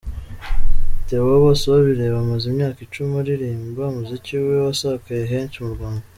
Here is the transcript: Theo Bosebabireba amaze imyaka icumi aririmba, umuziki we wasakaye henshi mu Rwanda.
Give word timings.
Theo 1.07 1.23
Bosebabireba 1.43 2.17
amaze 2.21 2.45
imyaka 2.47 2.79
icumi 2.85 3.13
aririmba, 3.21 3.81
umuziki 3.91 4.33
we 4.47 4.55
wasakaye 4.65 5.23
henshi 5.33 5.59
mu 5.65 5.71
Rwanda. 5.77 6.05